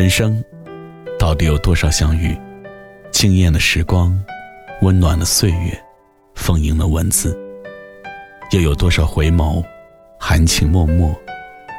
[0.00, 0.42] 人生
[1.18, 2.34] 到底有多少相遇？
[3.10, 4.18] 惊艳的时光，
[4.80, 5.78] 温暖的岁月，
[6.34, 7.38] 丰盈的文字，
[8.50, 9.62] 又有多少回眸，
[10.18, 11.14] 含情脉脉，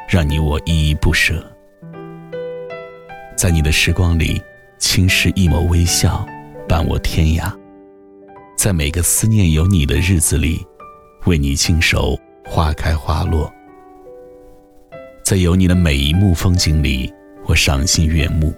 [0.08, 1.44] 让你我依依不舍？
[3.36, 4.40] 在你的时光里，
[4.78, 6.24] 轻视一抹微笑，
[6.68, 7.52] 伴我天涯。
[8.56, 10.64] 在每个思念有你的日子里，
[11.24, 13.52] 为你静守花开花落。
[15.24, 17.12] 在有你的每一幕风景里。
[17.44, 18.54] 我赏心悦目，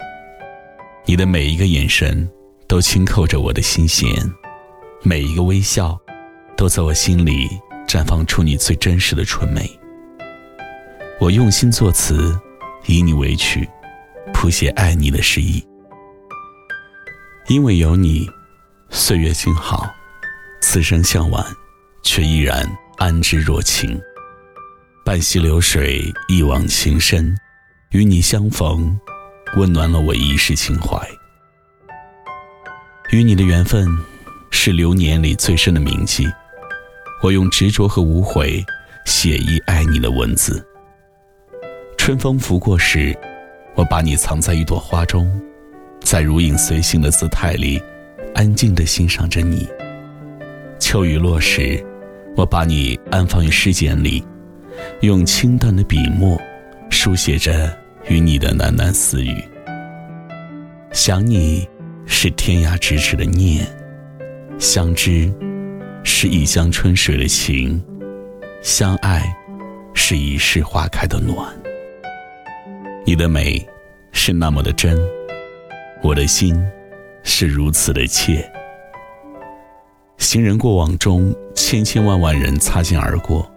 [1.07, 2.29] 你的每一个眼神
[2.69, 4.09] 都轻扣着我的心弦，
[5.03, 5.99] 每一个微笑
[6.57, 7.49] 都在我心里
[7.89, 9.69] 绽放出你最真实的纯美。
[11.19, 12.39] 我用心作词，
[12.87, 13.69] 以你为曲，
[14.35, 15.65] 谱写爱你的诗意。
[17.49, 18.29] 因为有你，
[18.91, 19.91] 岁月静好，
[20.61, 21.45] 此生向晚，
[22.03, 22.67] 却依然
[22.99, 23.99] 安之若情。
[25.05, 27.35] 半溪流水，一往情深。
[27.95, 28.99] 与你相逢，
[29.57, 30.99] 温暖了我一世情怀。
[33.13, 33.87] 与你的缘分，
[34.51, 36.27] 是流年里最深的铭记。
[37.23, 38.61] 我用执着和无悔，
[39.07, 40.67] 写意爱你的文字。
[41.97, 43.17] 春风拂过时，
[43.77, 45.31] 我把你藏在一朵花中，
[46.03, 47.81] 在如影随形的姿态里，
[48.35, 49.69] 安静地欣赏着你。
[50.81, 51.81] 秋雨落时，
[52.37, 54.25] 我把你安放于诗简里，
[55.03, 56.37] 用清淡的笔墨，
[56.91, 57.84] 书写着。
[58.07, 59.43] 与你的喃喃私语，
[60.93, 61.67] 想你
[62.07, 63.67] 是天涯咫尺的念，
[64.59, 65.33] 相知
[66.03, 67.83] 是一江春水的情，
[68.63, 69.35] 相爱
[69.95, 71.49] 是一世花开的暖。
[73.07, 73.67] 你的美
[74.13, 74.99] 是那么的真，
[76.03, 76.55] 我的心
[77.23, 78.51] 是如此的切。
[80.19, 83.51] 行人过往中，千千万万人擦肩而过，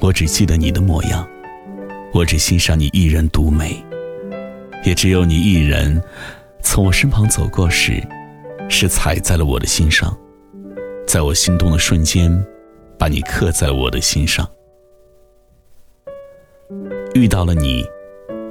[0.00, 1.26] 我只记得你的模样。
[2.18, 3.80] 我只欣赏你一人独美，
[4.84, 6.02] 也只有你一人
[6.60, 8.02] 从我身旁走过时，
[8.68, 10.18] 是踩在了我的心上，
[11.06, 12.28] 在我心动的瞬间，
[12.98, 14.44] 把你刻在了我的心上。
[17.14, 17.86] 遇到了你，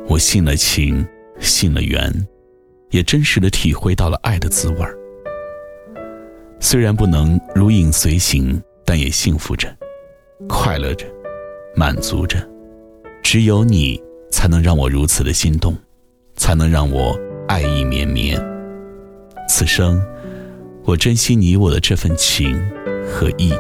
[0.08, 1.06] 我信了情，
[1.42, 2.10] 信了缘，
[2.92, 4.98] 也真实的体会到了爱的滋味儿。
[6.62, 9.68] 虽然不能如影随形，但也幸福着，
[10.48, 11.06] 快乐着，
[11.76, 12.40] 满足着。
[13.30, 14.02] 只有你
[14.32, 15.76] 才能让我如此的心动，
[16.38, 17.14] 才能让我
[17.46, 18.42] 爱意绵绵。
[19.50, 20.02] 此生，
[20.86, 22.58] 我珍惜你我的这份情
[23.06, 23.52] 和意。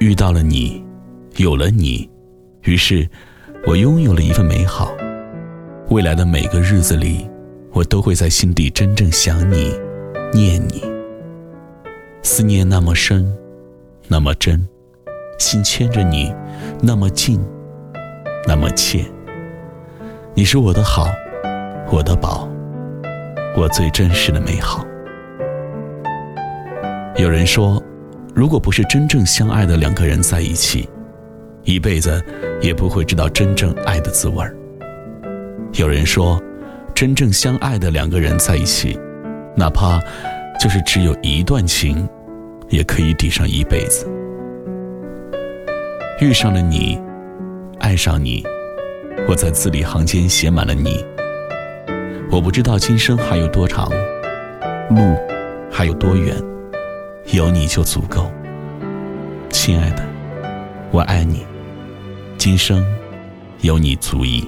[0.00, 0.84] 遇到了你，
[1.36, 2.06] 有了你，
[2.64, 3.08] 于是，
[3.66, 4.94] 我拥有了一份美好。
[5.88, 7.26] 未来的每个日子里，
[7.72, 9.72] 我都会在心底真正想你，
[10.34, 10.82] 念你。
[12.22, 13.34] 思念那么深，
[14.08, 14.68] 那么真，
[15.38, 16.30] 心牵着你，
[16.82, 17.40] 那么近。
[18.46, 19.04] 那么切，
[20.34, 21.06] 你是我的好，
[21.90, 22.48] 我的宝，
[23.56, 24.86] 我最真实的美好。
[27.16, 27.82] 有人说，
[28.34, 30.88] 如果不是真正相爱的两个人在一起，
[31.64, 32.22] 一辈子
[32.62, 34.56] 也不会知道真正爱的滋味儿。
[35.74, 36.40] 有人说，
[36.94, 38.98] 真正相爱的两个人在一起，
[39.54, 40.00] 哪怕
[40.58, 42.08] 就是只有一段情，
[42.70, 44.08] 也可以抵上一辈子。
[46.20, 46.98] 遇上了你。
[47.88, 48.44] 爱上你，
[49.26, 51.02] 我在字里行间写满了你。
[52.30, 53.88] 我不知道今生还有多长，
[54.90, 55.16] 路
[55.72, 56.36] 还有多远，
[57.32, 58.30] 有你就足够。
[59.48, 60.06] 亲爱的，
[60.90, 61.46] 我爱你，
[62.36, 62.84] 今生
[63.62, 64.46] 有你足矣。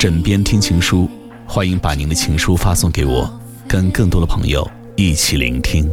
[0.00, 1.08] 枕边听情书，
[1.46, 5.88] 欢迎把您的情书发送给我，跟更多的朋友一起聆听。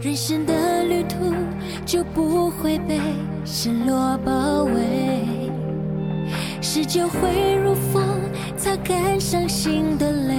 [0.00, 1.43] 人生的旅途。
[1.84, 2.98] 就不会被
[3.44, 5.50] 失落包围，
[6.60, 8.02] 时间会如风，
[8.56, 10.34] 擦干伤心的泪，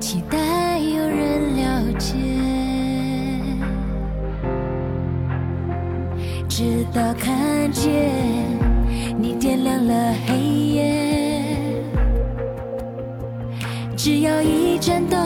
[0.00, 2.14] 期待有人了解，
[6.48, 8.12] 直到看见
[9.16, 11.44] 你点亮了黑夜，
[13.96, 15.20] 只要一盏灯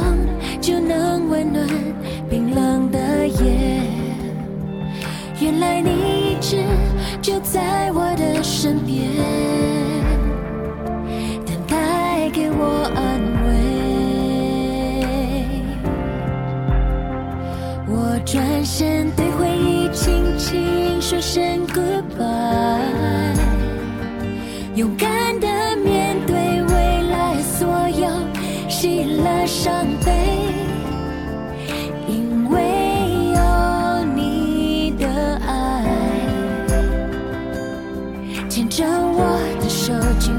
[0.61, 1.67] 就能温暖
[2.29, 2.88] 冰冷。
[3.29, 3.83] 夜，
[5.41, 6.57] 原来你一直
[7.21, 9.11] 就在我的身边，
[11.47, 13.49] 等待给我安慰。
[17.87, 23.37] 我转身对回忆轻轻说声 goodbye，
[24.75, 25.47] 勇敢的
[25.77, 28.09] 面对未来所有
[28.69, 30.48] 喜乐伤悲，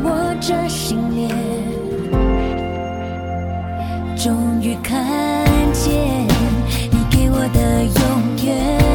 [0.09, 1.29] 紧握着信念，
[4.17, 4.97] 终于看
[5.71, 5.93] 见
[6.89, 8.88] 你给我的永远。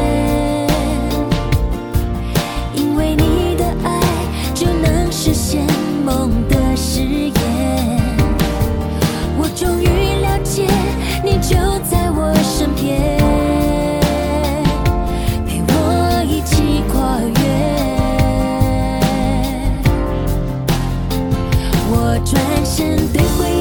[22.15, 23.54] 我转身对回。